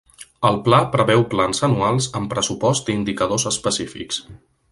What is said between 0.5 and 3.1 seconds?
Pla preveu plans anuals amb pressupost i